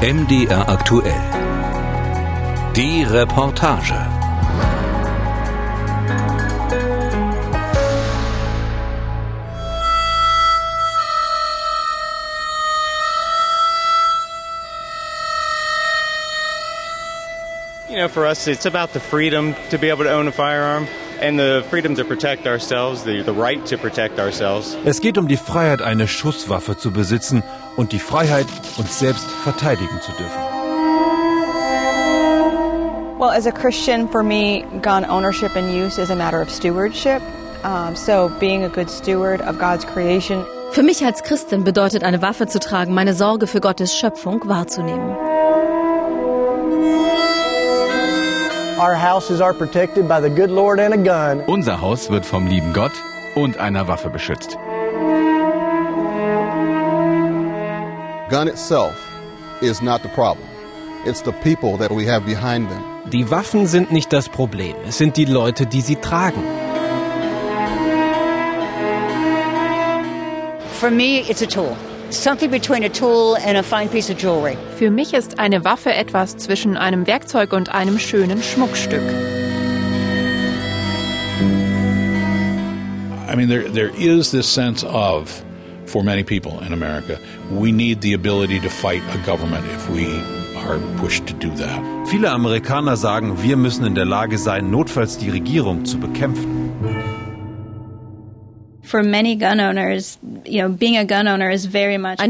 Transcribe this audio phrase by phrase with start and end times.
[0.00, 1.10] MDR aktuell.
[2.72, 3.90] Die Reportage.
[17.88, 20.86] You know, for us, it's about the freedom to be able to own a firearm
[21.20, 24.76] and the freedom to protect ourselves, the, the right to protect ourselves.
[24.84, 27.42] Es geht um die Freiheit, eine Schusswaffe zu besitzen
[27.78, 30.42] und die Freiheit, uns selbst verteidigen zu dürfen.
[33.18, 37.22] Well, as a Christian, for me, gun ownership and use is a matter of stewardship.
[37.64, 40.44] Um, so, being a good steward of God's creation.
[40.72, 45.16] Für mich als Christin bedeutet eine Waffe zu tragen, meine Sorge für Gottes Schöpfung wahrzunehmen.
[48.78, 51.42] Our houses are protected by the good Lord and a gun.
[51.46, 52.92] Unser Haus wird vom lieben Gott
[53.34, 54.56] und einer Waffe beschützt.
[58.30, 58.94] Gun itself
[59.62, 60.46] is not the problem.
[61.06, 62.82] It's the people that we have behind them.
[63.10, 66.42] Die Waffen sind nicht das Problem, es sind die Leute, die sie tragen.
[70.78, 71.74] For me, it's a tool.
[72.10, 74.58] Something between a tool and a fine piece of jewelry.
[74.76, 79.02] Für mich ist eine Waffe etwas zwischen einem Werkzeug und einem schönen Schmuckstück.
[83.26, 85.42] I mean, there there is this sense of,
[85.88, 87.18] for many people in America,
[87.50, 90.06] we need the ability to fight a government if we
[90.56, 91.82] are pushed to do that.
[92.08, 96.58] Viele Amerikaner sagen, wir müssen in der Lage sein, notfalls die Regierung zu bekämpfen.
[98.90, 99.22] Ein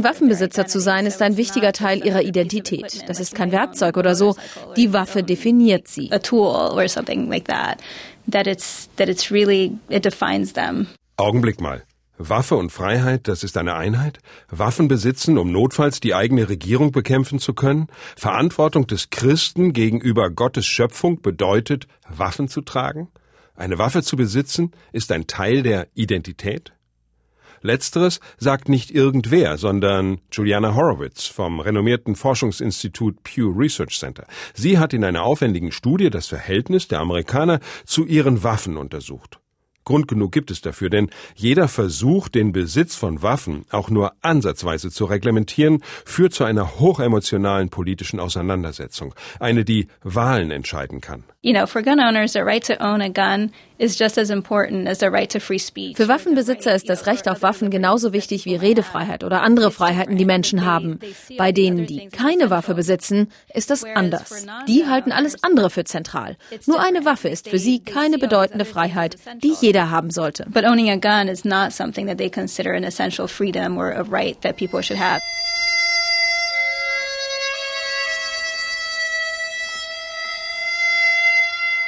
[0.04, 3.08] Waffenbesitzer zu sein ist ein wichtiger Teil ihrer Identität.
[3.08, 4.34] Das ist kein Werkzeug oder so.
[4.76, 6.10] Die Waffe definiert sie.
[6.10, 7.78] A tool or something like that.
[8.28, 10.88] That it's that it's really it defines them.
[11.16, 11.82] Augenblick mal.
[12.18, 14.18] Waffe und Freiheit, das ist eine Einheit?
[14.50, 17.86] Waffen besitzen, um notfalls die eigene Regierung bekämpfen zu können?
[18.16, 23.08] Verantwortung des Christen gegenüber Gottes Schöpfung bedeutet, Waffen zu tragen?
[23.54, 26.72] Eine Waffe zu besitzen ist ein Teil der Identität?
[27.60, 34.26] Letzteres sagt nicht irgendwer, sondern Juliana Horowitz vom renommierten Forschungsinstitut Pew Research Center.
[34.54, 39.40] Sie hat in einer aufwendigen Studie das Verhältnis der Amerikaner zu ihren Waffen untersucht.
[39.88, 44.90] Grund genug gibt es dafür, denn jeder Versuch, den Besitz von Waffen auch nur ansatzweise
[44.90, 51.24] zu reglementieren, führt zu einer hochemotionalen politischen Auseinandersetzung, eine die Wahlen entscheiden kann.
[51.40, 54.88] You know, for gun owners, the right to own a gun is just as important
[54.88, 55.96] as the right to free speech.
[55.96, 60.24] Für Waffenbesitzer ist das Recht auf Waffen genauso wichtig wie Redefreiheit oder andere Freiheiten, die
[60.24, 60.98] Menschen haben.
[61.36, 64.46] Bei denen, die keine Waffe besitzen, ist das anders.
[64.66, 66.36] Die halten alles andere für zentral.
[66.66, 70.44] Nur eine Waffe ist für sie keine bedeutende Freiheit, die jeder haben sollte.
[70.48, 74.02] But owning a gun is not something that they consider an essential freedom or a
[74.02, 75.20] right that people should have.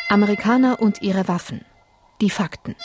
[0.09, 1.61] Amerikaner und ihre Waffen.
[2.21, 2.77] Die Fakten.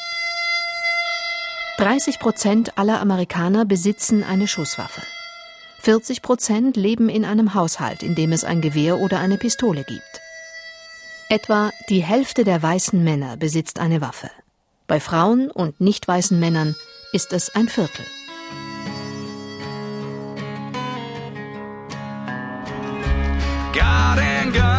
[1.77, 5.01] 30 Prozent aller Amerikaner besitzen eine Schusswaffe.
[5.81, 10.21] 40 Prozent leben in einem Haushalt, in dem es ein Gewehr oder eine Pistole gibt.
[11.27, 14.31] Etwa die Hälfte der weißen Männer besitzt eine Waffe.
[14.87, 16.75] Bei Frauen und nicht weißen Männern
[17.11, 18.05] ist es ein Viertel.
[23.73, 23.83] God
[24.17, 24.74] and guns.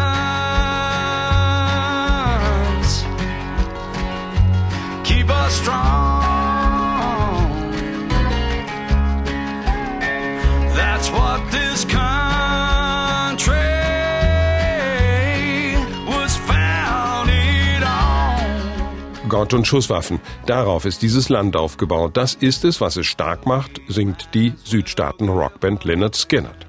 [19.37, 20.19] Gott und Schusswaffen.
[20.47, 22.17] Darauf ist dieses Land aufgebaut.
[22.17, 26.65] Das ist es, was es stark macht, singt die Südstaaten-Rockband Leonard Skinnert.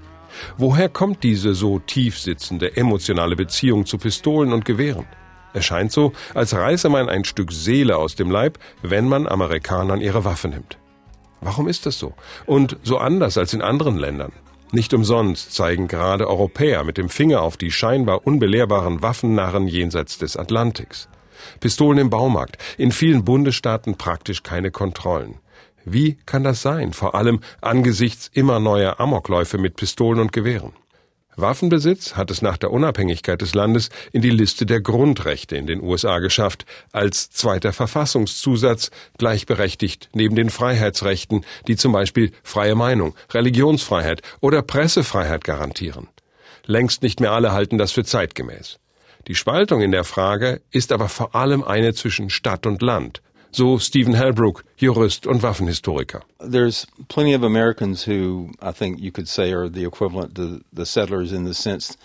[0.58, 5.06] Woher kommt diese so tief sitzende emotionale Beziehung zu Pistolen und Gewehren?
[5.54, 10.02] Es scheint so, als reiße man ein Stück Seele aus dem Leib, wenn man Amerikanern
[10.02, 10.76] ihre Waffe nimmt.
[11.40, 12.12] Warum ist das so?
[12.44, 14.32] Und so anders als in anderen Ländern?
[14.72, 20.36] Nicht umsonst zeigen gerade Europäer mit dem Finger auf die scheinbar unbelehrbaren Waffennarren jenseits des
[20.36, 21.08] Atlantiks.
[21.60, 25.38] Pistolen im Baumarkt, in vielen Bundesstaaten praktisch keine Kontrollen.
[25.84, 30.72] Wie kann das sein, vor allem angesichts immer neuer Amokläufe mit Pistolen und Gewehren?
[31.38, 35.80] Waffenbesitz hat es nach der Unabhängigkeit des Landes in die Liste der Grundrechte in den
[35.80, 44.22] USA geschafft, als zweiter Verfassungszusatz gleichberechtigt neben den Freiheitsrechten, die zum Beispiel freie Meinung, Religionsfreiheit
[44.40, 46.08] oder Pressefreiheit garantieren.
[46.66, 48.78] Längst nicht mehr alle halten das für zeitgemäß.
[49.28, 53.20] Die Spaltung in der Frage ist aber vor allem eine zwischen Stadt und Land,
[53.52, 56.22] so Stephen Halbrook, Jurist und Waffenhistoriker.
[56.38, 60.86] There's plenty of Americans who I think you could say are the equivalent to the
[60.86, 61.98] settlers in the sense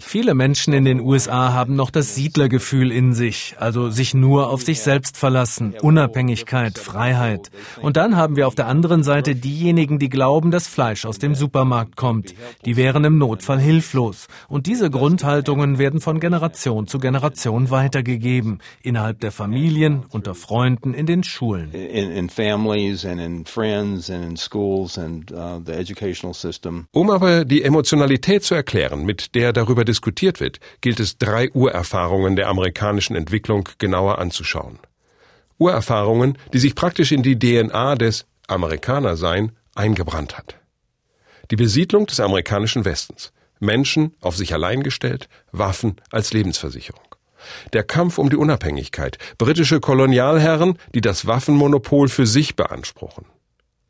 [0.00, 4.62] Viele Menschen in den USA haben noch das Siedlergefühl in sich, also sich nur auf
[4.62, 7.50] sich selbst verlassen, Unabhängigkeit, Freiheit.
[7.80, 11.34] Und dann haben wir auf der anderen Seite diejenigen, die glauben, dass Fleisch aus dem
[11.34, 12.34] Supermarkt kommt.
[12.64, 14.28] Die wären im Notfall hilflos.
[14.48, 21.06] Und diese Grundhaltungen werden von Generation zu Generation weitergegeben, innerhalb der Familien, unter Freunden, in
[21.06, 21.72] den Schulen.
[26.92, 32.36] Um aber die Emotionalität zu erklären, mit der darüber diskutiert wird, gilt es drei Urerfahrungen
[32.36, 34.78] der amerikanischen Entwicklung genauer anzuschauen.
[35.58, 40.56] Urerfahrungen, die sich praktisch in die DNA des Amerikanersein eingebrannt hat.
[41.50, 47.02] Die Besiedlung des amerikanischen Westens, Menschen auf sich allein gestellt, Waffen als Lebensversicherung.
[47.72, 53.26] Der Kampf um die Unabhängigkeit, britische Kolonialherren, die das Waffenmonopol für sich beanspruchen.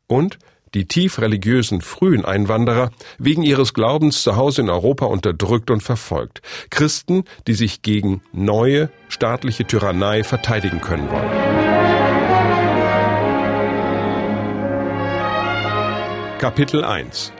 [0.07, 0.39] Und
[0.73, 6.41] die tief religiösen frühen Einwanderer, wegen ihres Glaubens zu Hause in Europa unterdrückt und verfolgt.
[6.69, 11.29] Christen, die sich gegen neue staatliche Tyrannei verteidigen können wollen.
[16.39, 17.31] Kapitel 1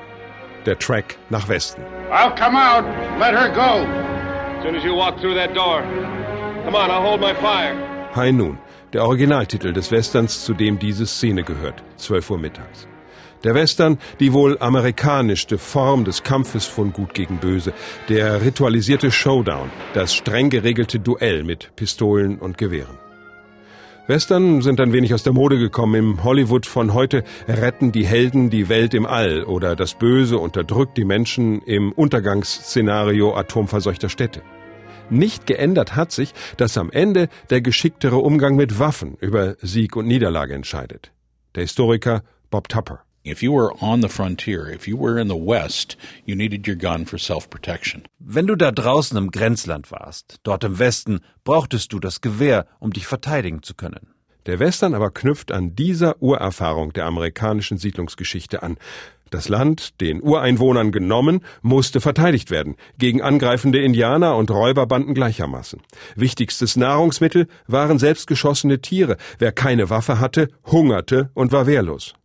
[0.66, 1.82] Der Track nach Westen.
[2.10, 2.86] I'll come out.
[3.20, 3.86] Let her go.
[4.58, 5.82] As soon as you walk through that door.
[6.64, 7.76] Come on, I'll hold my fire.
[8.16, 8.58] High Noon,
[8.94, 12.88] der Originaltitel des Westerns, zu dem diese Szene gehört, 12 Uhr mittags.
[13.44, 17.74] Der Western, die wohl amerikanischste Form des Kampfes von Gut gegen Böse,
[18.08, 22.98] der ritualisierte Showdown, das streng geregelte Duell mit Pistolen und Gewehren.
[24.08, 25.96] Western sind ein wenig aus der Mode gekommen.
[25.96, 30.98] Im Hollywood von heute retten die Helden die Welt im All oder das Böse unterdrückt
[30.98, 34.42] die Menschen im Untergangsszenario atomverseuchter Städte.
[35.10, 40.08] Nicht geändert hat sich, dass am Ende der geschicktere Umgang mit Waffen über Sieg und
[40.08, 41.12] Niederlage entscheidet.
[41.56, 43.04] Der Historiker Bob Tupper.
[43.26, 46.76] If you were on the frontier, if you were in the West, you needed your
[46.76, 48.04] gun for self-protection.
[48.20, 52.92] Wenn du da draußen im Grenzland warst, dort im Westen, brauchtest du das Gewehr, um
[52.92, 54.08] dich verteidigen zu können.
[54.46, 58.76] Der Western aber knüpft an dieser Urerfahrung der amerikanischen Siedlungsgeschichte an.
[59.30, 65.82] Das Land, den Ureinwohnern genommen, musste verteidigt werden, gegen angreifende Indianer und Räuberbanden gleichermaßen.
[66.18, 69.16] Wichtigstes Nahrungsmittel waren selbstgeschossene Tiere.
[69.40, 72.16] Wer keine Waffe hatte, hungerte und war wehrlos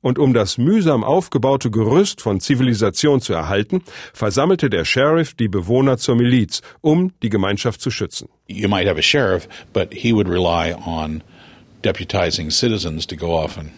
[0.00, 5.98] und um das mühsam aufgebaute Gerüst von Zivilisation zu erhalten, versammelte der Sheriff die Bewohner
[5.98, 8.28] zur Miliz, um die Gemeinschaft zu schützen.
[8.46, 11.22] You might have a sheriff, but he would rely on
[11.82, 13.70] deputizing citizens to go off and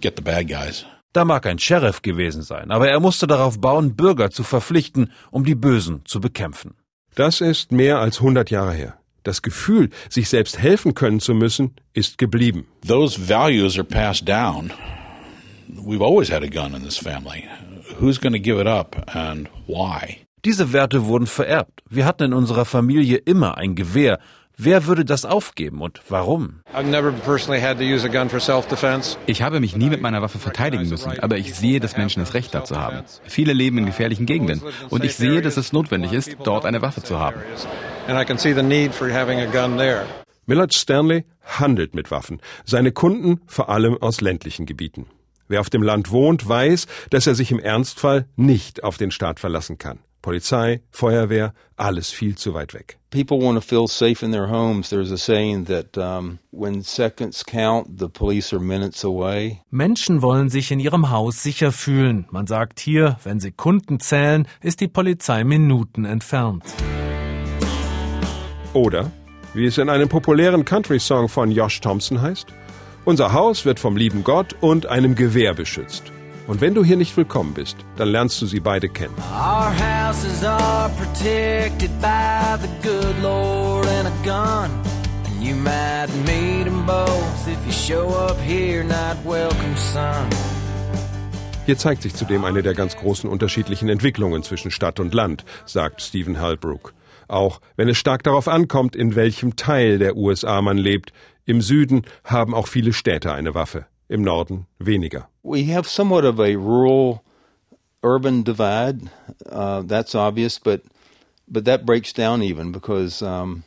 [0.00, 0.84] get the bad guys.
[1.12, 5.44] Da mag ein Sheriff gewesen sein, aber er musste darauf bauen, Bürger zu verpflichten, um
[5.44, 6.74] die Bösen zu bekämpfen.
[7.14, 8.98] Das ist mehr als 100 Jahre her.
[9.24, 12.66] Das Gefühl, sich selbst helfen können zu müssen, ist geblieben.
[12.86, 14.70] Those values are passed down
[15.76, 17.48] we've always had a gun in this family.
[18.00, 20.18] Who's going to give it up and why?
[20.44, 21.82] Diese Werte wurden vererbt.
[21.90, 24.18] Wir hatten in unserer Familie immer ein Gewehr.
[24.60, 26.62] Wer würde das aufgeben und warum?
[29.26, 32.34] Ich habe mich nie mit meiner Waffe verteidigen müssen, aber ich sehe, dass Menschen das
[32.34, 33.04] Recht dazu haben.
[33.24, 34.60] Viele leben in gefährlichen Gegenden
[34.90, 37.40] und ich sehe, dass es notwendig ist, dort eine Waffe zu haben.
[40.46, 45.06] Millard Stanley handelt mit Waffen, seine Kunden vor allem aus ländlichen Gebieten.
[45.48, 49.40] Wer auf dem Land wohnt, weiß, dass er sich im Ernstfall nicht auf den Staat
[49.40, 50.00] verlassen kann.
[50.20, 52.98] Polizei, Feuerwehr, alles viel zu weit weg.
[53.10, 54.90] People want to feel safe in their homes.
[54.90, 59.62] There's a saying that um, when seconds count, the police are minutes away.
[59.70, 62.26] Menschen wollen sich in ihrem Haus sicher fühlen.
[62.30, 66.64] Man sagt hier, wenn Sekunden zählen, ist die Polizei Minuten entfernt.
[68.74, 69.10] Oder,
[69.54, 72.48] wie es in einem populären Country-Song von Josh Thompson heißt,
[73.08, 76.12] unser Haus wird vom lieben Gott und einem Gewehr beschützt.
[76.46, 79.14] Und wenn du hier nicht willkommen bist, dann lernst du sie beide kennen.
[79.32, 84.70] Our houses are protected by the good Lord and a gun.
[85.24, 90.28] And you might meet them both if you show up here not welcome, son.
[91.64, 96.02] Hier zeigt sich zudem eine der ganz großen unterschiedlichen Entwicklungen zwischen Stadt und Land, sagt
[96.02, 96.92] Stephen Halbrook.
[97.26, 101.12] Auch wenn es stark darauf ankommt, in welchem Teil der USA man lebt,
[101.48, 105.28] im Süden haben auch viele Städte eine Waffe, im Norden weniger.
[105.42, 107.22] We have somewhat of a rural
[108.02, 109.10] urban divide.
[109.50, 110.82] Uh, that's obvious, but
[111.48, 113.64] but that breaks down even because um,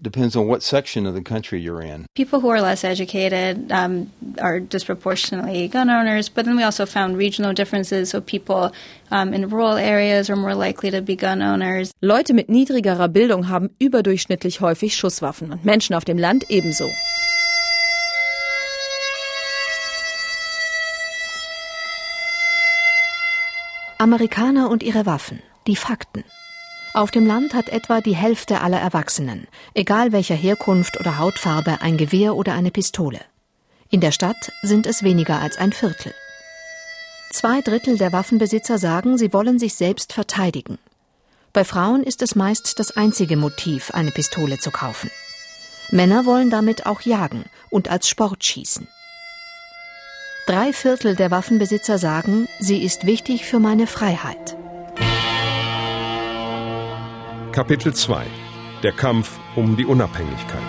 [0.00, 2.06] depends on what section of the country you're in.
[2.14, 7.16] People who are less educated um, are disproportionately gun owners, but then we also found
[7.16, 8.10] regional differences.
[8.10, 8.72] So people
[9.10, 11.92] um, in rural areas are more likely to be gun owners.
[12.00, 16.88] Leute mit niedrigerer Bildung haben überdurchschnittlich häufig Schusswaffen und Menschen auf dem Land ebenso.
[23.98, 25.40] Amerikaner und ihre Waffen.
[25.68, 26.24] Die Fakten.
[26.94, 31.96] Auf dem Land hat etwa die Hälfte aller Erwachsenen, egal welcher Herkunft oder Hautfarbe, ein
[31.96, 33.20] Gewehr oder eine Pistole.
[33.88, 36.12] In der Stadt sind es weniger als ein Viertel.
[37.30, 40.78] Zwei Drittel der Waffenbesitzer sagen, sie wollen sich selbst verteidigen.
[41.54, 45.10] Bei Frauen ist es meist das einzige Motiv, eine Pistole zu kaufen.
[45.90, 48.86] Männer wollen damit auch jagen und als Sport schießen.
[50.46, 54.56] Drei Viertel der Waffenbesitzer sagen, sie ist wichtig für meine Freiheit.
[57.52, 58.24] Kapitel 2
[58.82, 60.62] Der Kampf um die Unabhängigkeit.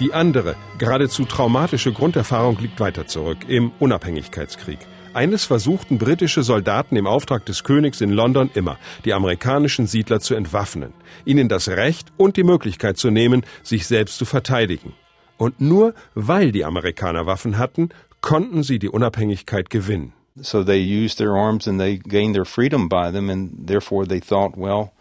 [0.00, 4.80] Die andere, geradezu traumatische Grunderfahrung liegt weiter zurück, im Unabhängigkeitskrieg.
[5.14, 10.34] Eines versuchten britische Soldaten im Auftrag des Königs in London immer, die amerikanischen Siedler zu
[10.34, 10.92] entwaffnen,
[11.24, 14.92] ihnen das Recht und die Möglichkeit zu nehmen, sich selbst zu verteidigen.
[15.36, 17.90] Und nur weil die Amerikaner Waffen hatten,
[18.20, 20.14] konnten sie die Unabhängigkeit gewinnen.
[20.42, 24.20] So they used their arms and they gained their freedom by them, and therefore they
[24.20, 24.92] thought, well,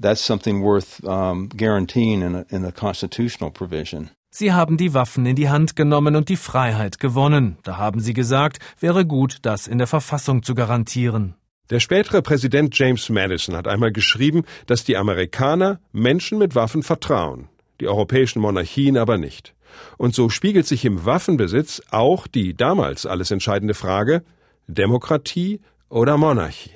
[0.00, 4.10] that's something worth um, guaranteeing in a, in a constitutional provision.
[4.34, 7.58] Sie haben die Waffen in die Hand genommen und die Freiheit gewonnen.
[7.64, 11.34] Da haben sie gesagt, wäre gut, das in der Verfassung zu garantieren.
[11.68, 17.48] Der spätere Präsident James Madison hat einmal geschrieben, dass die Amerikaner Menschen mit Waffen vertrauen,
[17.80, 19.54] die europäischen Monarchien aber nicht.
[19.98, 24.22] Und so spiegelt sich im Waffenbesitz auch die damals alles entscheidende Frage,
[24.66, 26.70] Demokratie oder Monarchie?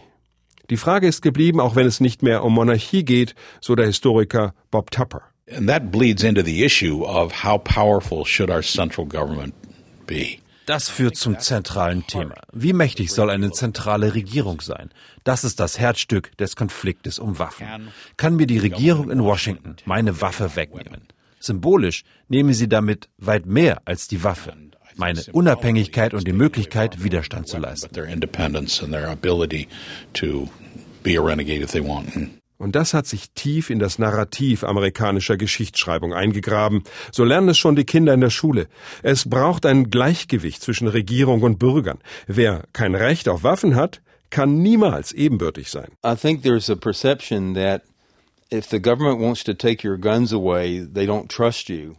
[0.70, 4.54] Die Frage ist geblieben, auch wenn es nicht mehr um Monarchie geht, so der Historiker
[4.70, 5.22] Bob Tupper.
[5.48, 9.54] And that bleeds into the issue of how powerful should our central government
[10.06, 10.38] be.
[10.66, 12.34] Das führt zum zentralen Thema.
[12.52, 14.90] Wie mächtig soll eine zentrale Regierung sein?
[15.22, 17.92] Das ist das Herzstück des Konfliktes um Waffen.
[18.16, 21.02] Kann mir die Regierung in Washington meine Waffe wegnehmen?
[21.38, 24.54] Symbolisch nehmen sie damit weit mehr als die Waffe
[24.96, 27.88] meine Unabhängigkeit und die Möglichkeit, Widerstand zu leisten.
[32.58, 36.84] Und das hat sich tief in das Narrativ amerikanischer Geschichtsschreibung eingegraben.
[37.12, 38.68] So lernen es schon die Kinder in der Schule.
[39.02, 41.98] Es braucht ein Gleichgewicht zwischen Regierung und Bürgern.
[42.26, 44.00] Wer kein Recht auf Waffen hat,
[44.30, 45.88] kann niemals ebenbürtig sein.
[46.04, 47.82] I think there's a perception that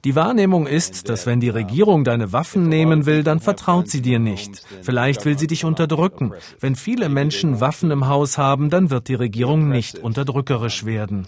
[0.05, 4.19] die Wahrnehmung ist, dass wenn die Regierung deine Waffen nehmen will, dann vertraut sie dir
[4.19, 4.63] nicht.
[4.81, 6.31] Vielleicht will sie dich unterdrücken.
[6.61, 11.25] Wenn viele Menschen Waffen im Haus haben, dann wird die Regierung nicht unterdrückerisch werden.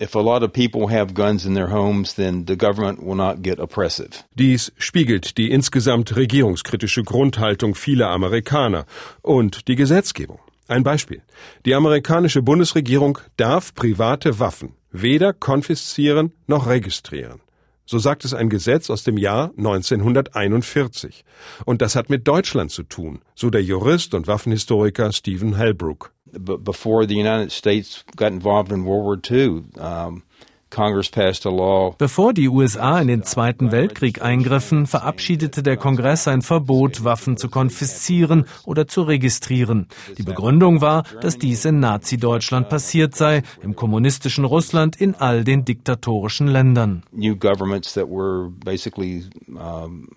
[4.35, 8.85] Dies spiegelt die insgesamt regierungskritische Grundhaltung vieler Amerikaner
[9.21, 10.39] und die Gesetzgebung.
[10.69, 11.23] Ein Beispiel.
[11.65, 17.41] Die amerikanische Bundesregierung darf private Waffen weder konfiszieren noch registrieren.
[17.85, 21.25] So sagt es ein Gesetz aus dem Jahr 1941.
[21.65, 26.13] Und das hat mit Deutschland zu tun, so der Jurist und Waffenhistoriker Stephen Hellbrook.
[26.31, 30.21] Before the United States got involved in World War II, um,
[30.69, 37.49] Bevor die USA in den Zweiten Weltkrieg eingriffen, verabschiedete der Kongress ein Verbot, Waffen zu
[37.49, 39.87] konfiszieren oder zu registrieren.
[40.17, 45.65] Die Begründung war, dass dies in Nazi-Deutschland passiert sei, im kommunistischen Russland, in all den
[45.65, 47.03] diktatorischen Ländern.
[47.11, 50.09] New governments that were basically um,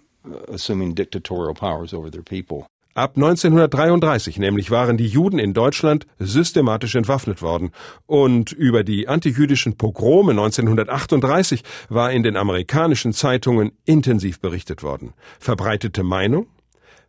[0.48, 2.66] assuming dictatorial powers over their people.
[2.94, 7.70] Ab 1933 nämlich waren die Juden in Deutschland systematisch entwaffnet worden
[8.04, 15.14] und über die antijüdischen Pogrome 1938 war in den amerikanischen Zeitungen intensiv berichtet worden.
[15.40, 16.48] Verbreitete Meinung?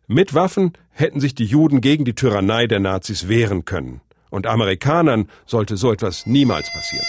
[0.06, 4.00] Mit Waffen hätten sich die Juden gegen die Tyrannei der Nazis wehren können.
[4.30, 7.06] Und Amerikanern sollte so etwas niemals passieren.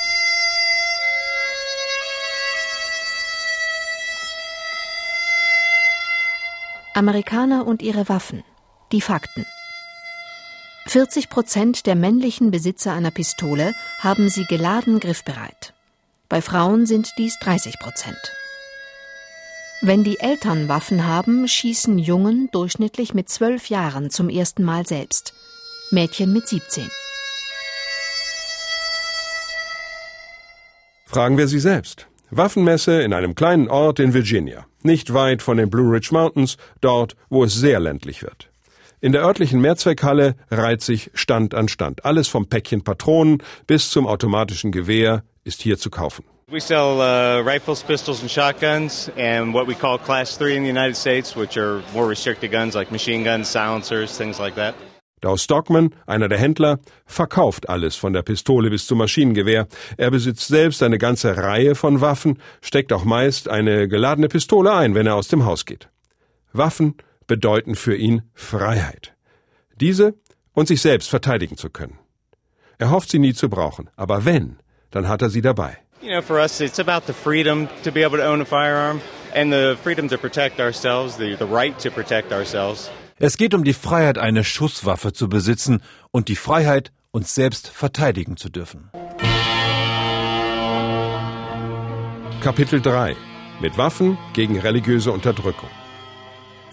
[6.93, 8.43] Amerikaner und ihre Waffen.
[8.91, 9.45] Die Fakten.
[10.87, 15.73] 40 Prozent der männlichen Besitzer einer Pistole haben sie geladen griffbereit.
[16.29, 18.19] Bei Frauen sind dies 30 Prozent.
[19.81, 25.33] Wenn die Eltern Waffen haben, schießen Jungen durchschnittlich mit zwölf Jahren zum ersten Mal selbst,
[25.89, 26.87] Mädchen mit 17.
[31.07, 32.07] Fragen wir Sie selbst.
[32.29, 37.15] Waffenmesse in einem kleinen Ort in Virginia, nicht weit von den Blue Ridge Mountains, dort,
[37.29, 38.49] wo es sehr ländlich wird.
[39.05, 42.05] In der örtlichen Mehrzweckhalle reiht sich Stand an Stand.
[42.05, 46.25] Alles vom Päckchen Patronen bis zum automatischen Gewehr ist hier zu kaufen.
[46.47, 50.69] We sell uh, rifles, pistols, and shotguns, and what we call Class 3 in the
[50.71, 54.73] United States, which are more restricted guns like machine guns, silencers, things like that.
[55.21, 59.67] Dow Stockman, einer der Händler, verkauft alles von der Pistole bis zum Maschinengewehr.
[59.97, 64.95] Er besitzt selbst eine ganze Reihe von Waffen, steckt auch meist eine geladene Pistole ein,
[64.95, 65.89] wenn er aus dem Haus geht.
[66.53, 66.95] Waffen
[67.27, 69.13] bedeuten für ihn Freiheit.
[69.79, 70.15] Diese
[70.53, 71.99] und sich selbst verteidigen zu können.
[72.77, 74.57] Er hofft sie nie zu brauchen, aber wenn,
[74.91, 75.77] dann hat er sie dabei.
[76.01, 79.01] You know, for us, it's about the freedom to be able to own a firearm
[79.33, 82.91] and the freedom to protect ourselves, the, the right to protect ourselves.
[83.17, 88.35] Es geht um die Freiheit, eine Schusswaffe zu besitzen und die Freiheit, uns selbst verteidigen
[88.35, 88.91] zu dürfen.
[92.41, 93.15] Kapitel 3
[93.61, 95.69] Mit Waffen gegen religiöse Unterdrückung.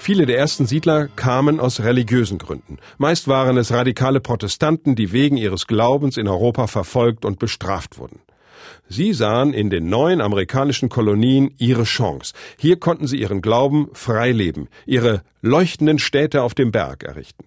[0.03, 2.79] Viele der ersten Siedler kamen aus religiösen Gründen.
[2.99, 8.19] Meist waren es radikale Protestanten, die wegen ihres Glaubens in Europa verfolgt und bestraft wurden.
[8.89, 12.35] Sie sahen in den neuen amerikanischen Kolonien ihre Chance.
[12.59, 17.45] Hier konnten sie ihren Glauben frei leben, ihre leuchtenden Städte auf dem Berg errichten.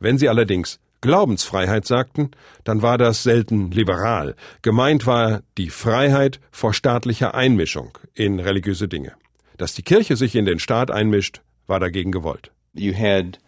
[0.00, 2.30] Wenn sie allerdings Glaubensfreiheit sagten,
[2.64, 4.36] dann war das selten liberal.
[4.62, 9.12] Gemeint war die Freiheit vor staatlicher Einmischung in religiöse Dinge.
[9.58, 12.50] Dass die Kirche sich in den Staat einmischt, war dagegen gewollt.
[12.74, 13.38] You had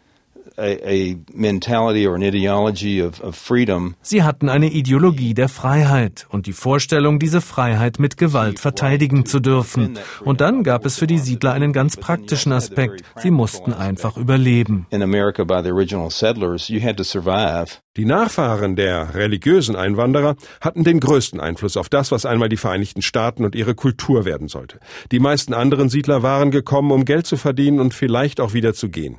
[0.57, 3.95] a, a mentality or an ideology of, of freedom.
[4.03, 9.41] Sie hatten eine Ideologie der Freiheit und die Vorstellung, diese Freiheit mit Gewalt verteidigen zu
[9.41, 9.99] dürfen.
[10.25, 13.03] Und dann gab es für die Siedler einen ganz praktischen Aspekt.
[13.17, 14.87] Sie mussten einfach überleben.
[14.91, 17.79] In America by the original settlers, you had to survive.
[17.97, 23.01] Die Nachfahren der religiösen Einwanderer hatten den größten Einfluss auf das, was einmal die Vereinigten
[23.01, 24.81] Staaten und ihre Kultur werden sollte.
[25.13, 28.91] Die meisten anderen Siedler waren gekommen, um Geld zu verdienen und vielleicht auch wieder zu
[28.91, 29.17] gehen.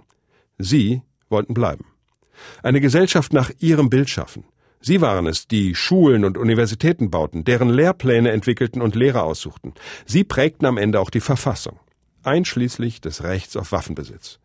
[0.60, 1.86] Sie wollten bleiben.
[2.64, 4.46] Eine Gesellschaft nach ihrem Bild schaffen.
[4.80, 9.74] Sie waren es, die Schulen und Universitäten bauten, deren Lehrpläne entwickelten und Lehrer aussuchten.
[10.06, 11.80] Sie prägten am Ende auch die Verfassung,
[12.24, 14.40] einschließlich des Rechts auf Waffenbesitz.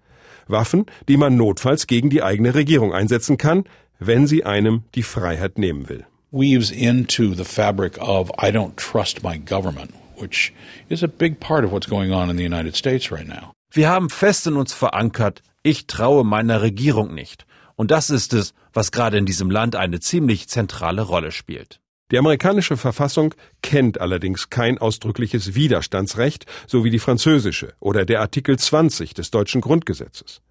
[0.48, 3.64] Waffen, die man notfalls gegen die eigene Regierung einsetzen kann,
[3.98, 6.06] wenn sie einem die Freiheit nehmen will.
[6.32, 10.52] Weaves into the fabric of I don't trust my government, which
[10.88, 13.52] is a big part of what's going on in the United States right now.
[13.70, 17.46] Wir haben fest in uns verankert, ich traue meiner Regierung nicht.
[17.76, 21.80] Und das ist es, was gerade in diesem Land eine ziemlich zentrale Rolle spielt.
[22.10, 28.58] Die amerikanische Verfassung kennt allerdings kein ausdrückliches Widerstandsrecht, so wie die französische oder der Artikel
[28.58, 30.42] 20 des deutschen Grundgesetzes.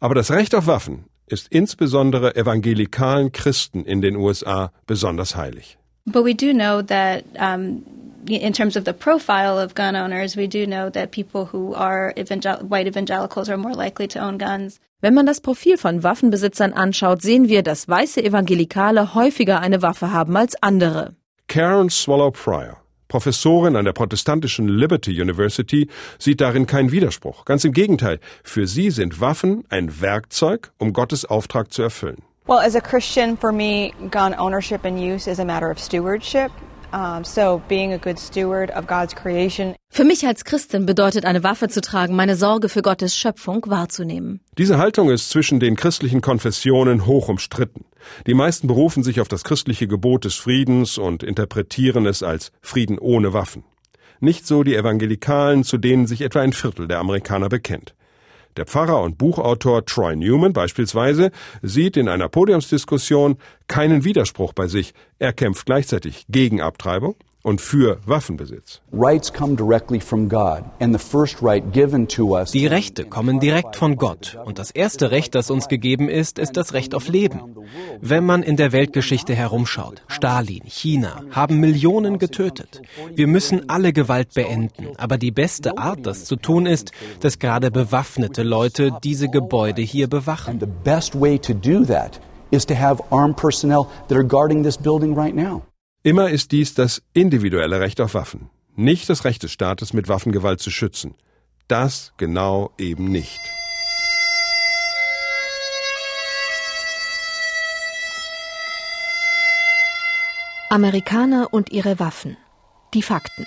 [0.00, 5.78] Aber das Recht auf Waffen ist insbesondere evangelikalen Christen in den USA besonders heilig.
[6.04, 7.84] But we do know that um,
[8.26, 12.12] in terms of the profile of gun owners, we do know that people who are
[12.16, 14.80] evangel white evangelicals are more likely to own guns.
[15.00, 20.12] Wenn man das Profil von Waffenbesitzern anschaut, sehen wir, dass weiße Evangelikale häufiger eine Waffe
[20.12, 21.14] haben als andere.
[21.46, 27.44] Karen Swallow Pryor, Professorin an der protestantischen Liberty University, sieht darin keinen Widerspruch.
[27.44, 32.22] Ganz im Gegenteil, für sie sind Waffen ein Werkzeug, um Gottes Auftrag zu erfüllen.
[32.48, 36.50] Well, as a Christian, for me, gun ownership and use is a matter of stewardship.
[37.22, 39.74] So being a good steward of God's creation.
[39.90, 44.40] Für mich als Christin bedeutet eine Waffe zu tragen, meine Sorge für Gottes Schöpfung wahrzunehmen.
[44.56, 47.84] Diese Haltung ist zwischen den christlichen Konfessionen hoch umstritten.
[48.26, 52.98] Die meisten berufen sich auf das christliche Gebot des Friedens und interpretieren es als Frieden
[52.98, 53.64] ohne Waffen.
[54.20, 57.94] Nicht so die Evangelikalen, zu denen sich etwa ein Viertel der Amerikaner bekennt.
[58.56, 61.30] Der Pfarrer und Buchautor Troy Newman beispielsweise
[61.62, 63.36] sieht in einer Podiumsdiskussion
[63.68, 64.94] keinen Widerspruch bei sich.
[65.18, 68.80] Er kämpft gleichzeitig gegen Abtreibung und für Waffenbesitz.
[72.52, 76.56] Die Rechte kommen direkt von Gott und das erste Recht, das uns gegeben ist, ist
[76.56, 77.56] das Recht auf Leben.
[78.00, 82.82] Wenn man in der Weltgeschichte herumschaut, Stalin, China haben Millionen getötet.
[83.14, 87.70] Wir müssen alle Gewalt beenden, aber die beste Art, das zu tun, ist, dass gerade
[87.70, 90.60] bewaffnete Leute diese Gebäude hier bewachen.
[92.50, 95.62] is to have armed personnel that are guarding this building right now.
[96.04, 100.60] Immer ist dies das individuelle Recht auf Waffen, nicht das Recht des Staates, mit Waffengewalt
[100.60, 101.14] zu schützen.
[101.66, 103.40] Das genau eben nicht.
[110.70, 112.36] Amerikaner und ihre Waffen.
[112.94, 113.46] Die Fakten.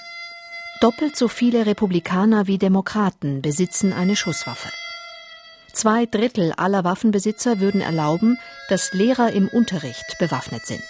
[0.82, 4.70] Doppelt so viele Republikaner wie Demokraten besitzen eine Schusswaffe.
[5.72, 8.38] Zwei Drittel aller Waffenbesitzer würden erlauben,
[8.68, 10.84] dass Lehrer im Unterricht bewaffnet sind.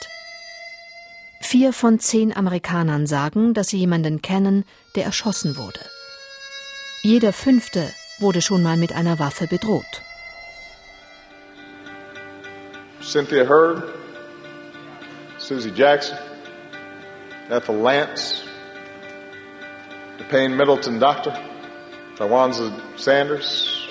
[1.52, 4.64] Vier von zehn Amerikanern sagen, dass sie jemanden kennen,
[4.96, 5.82] der erschossen wurde.
[7.02, 10.02] Jeder fünfte wurde schon mal mit einer Waffe bedroht.
[13.02, 13.84] Cynthia Hurd,
[15.40, 16.18] Susie Jackson,
[17.50, 18.44] Ethel Lance,
[20.20, 21.38] the Payne Middleton Doctor,
[22.18, 23.90] Tawanza Sanders,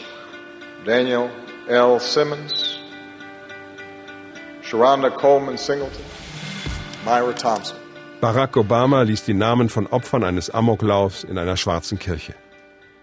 [0.86, 1.28] Daniel
[1.68, 2.00] L.
[2.00, 2.78] Simmons,
[4.62, 6.06] Sharonda Coleman Singleton,
[7.04, 7.76] Myra Thompson.
[8.20, 12.34] Barack Obama liest die Namen von Opfern eines Amoklaufs in einer schwarzen Kirche.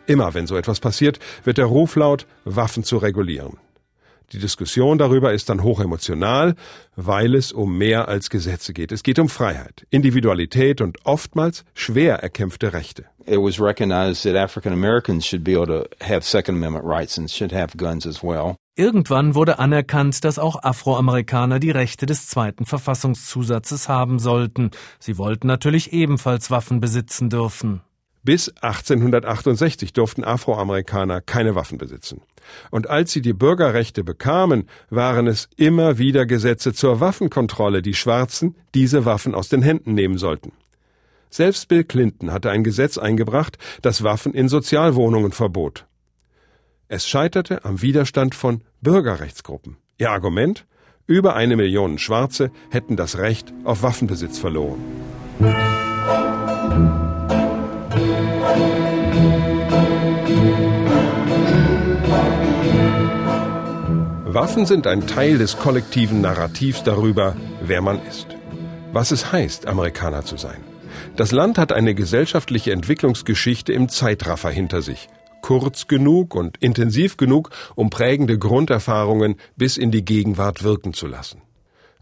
[0.06, 3.58] Immer wenn so etwas passiert, wird der Ruf laut, Waffen zu regulieren.
[4.34, 6.54] Die Diskussion darüber ist dann hochemotional,
[6.96, 8.92] weil es um mehr als Gesetze geht.
[8.92, 13.06] Es geht um Freiheit, Individualität und oftmals schwer erkämpfte Rechte.
[13.26, 17.32] It was recognized that African Americans should be able to have Second Amendment rights and
[17.32, 18.58] should have guns as well.
[18.80, 24.70] Irgendwann wurde anerkannt, dass auch Afroamerikaner die Rechte des zweiten Verfassungszusatzes haben sollten.
[25.00, 27.82] Sie wollten natürlich ebenfalls Waffen besitzen dürfen.
[28.22, 32.22] Bis 1868 durften Afroamerikaner keine Waffen besitzen.
[32.70, 38.54] Und als sie die Bürgerrechte bekamen, waren es immer wieder Gesetze zur Waffenkontrolle, die Schwarzen
[38.76, 40.52] diese Waffen aus den Händen nehmen sollten.
[41.32, 45.87] Selbst Bill Clinton hatte ein Gesetz eingebracht, das Waffen in Sozialwohnungen verbot.
[46.89, 49.76] Es scheiterte am Widerstand von Bürgerrechtsgruppen.
[49.97, 50.65] Ihr Argument?
[51.06, 54.80] Über eine Million Schwarze hätten das Recht auf Waffenbesitz verloren.
[64.26, 68.28] Waffen sind ein Teil des kollektiven Narrativs darüber, wer man ist.
[68.93, 70.63] Was es heißt, Amerikaner zu sein.
[71.17, 75.10] Das Land hat eine gesellschaftliche Entwicklungsgeschichte im Zeitraffer hinter sich.
[75.48, 81.42] Kurz genug und intensiv genug, um prägende Grunderfahrungen bis in die Gegenwart wirken zu lassen.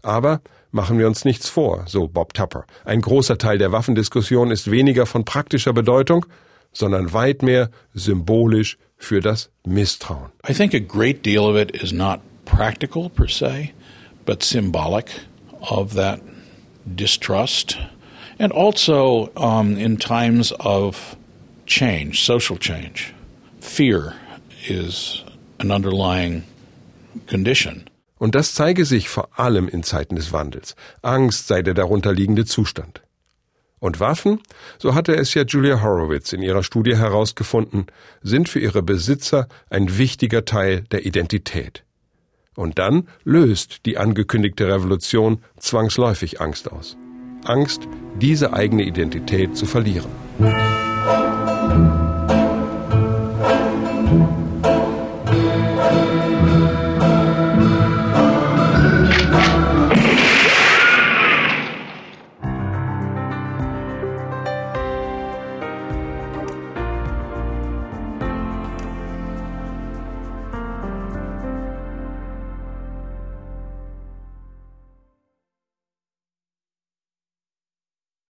[0.02, 0.40] Aber
[0.72, 2.64] machen wir uns nichts vor, so Bob Tupper.
[2.84, 6.26] Ein großer Teil der Waffendiskussion ist weniger von praktischer Bedeutung,
[6.72, 10.32] sondern weit mehr symbolisch für das Misstrauen.
[10.48, 13.70] I think a great deal of it is not practical per se,
[14.24, 15.06] but symbolic
[15.60, 16.18] of that
[16.84, 17.78] distrust.
[18.40, 21.16] And also um, in times of
[21.66, 23.14] change, social change,
[23.66, 24.14] fear
[24.68, 25.24] is
[25.58, 26.44] an underlying
[27.28, 27.84] condition.
[28.18, 30.74] Und das zeige sich vor allem in Zeiten des Wandels.
[31.02, 33.02] Angst sei der darunterliegende Zustand.
[33.78, 34.40] Und Waffen,
[34.78, 37.86] so hatte es ja Julia Horowitz in ihrer Studie herausgefunden,
[38.22, 41.84] sind für ihre Besitzer ein wichtiger Teil der Identität.
[42.54, 46.96] Und dann löst die angekündigte Revolution zwangsläufig Angst aus.
[47.44, 47.82] Angst,
[48.18, 50.10] diese eigene Identität zu verlieren.